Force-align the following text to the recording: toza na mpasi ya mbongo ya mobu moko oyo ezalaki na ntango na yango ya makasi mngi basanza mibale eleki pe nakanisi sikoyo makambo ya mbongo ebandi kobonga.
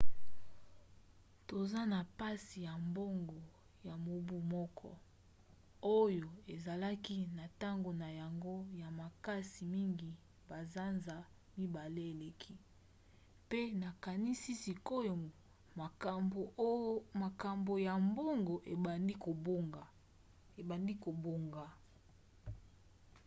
toza 1.47 1.81
na 1.91 1.99
mpasi 2.09 2.57
ya 2.67 2.73
mbongo 2.87 3.39
ya 3.87 3.95
mobu 4.05 4.37
moko 4.53 4.89
oyo 6.01 6.29
ezalaki 6.53 7.15
na 7.37 7.43
ntango 7.53 7.91
na 8.01 8.07
yango 8.19 8.55
ya 8.81 8.89
makasi 8.99 9.63
mngi 9.77 10.11
basanza 10.49 11.15
mibale 11.57 12.01
eleki 12.13 12.53
pe 13.49 13.59
nakanisi 13.81 14.51
sikoyo 14.63 15.13
makambo 17.23 17.73
ya 17.87 17.93
mbongo 18.07 18.55
ebandi 20.57 20.93
kobonga. 21.03 21.65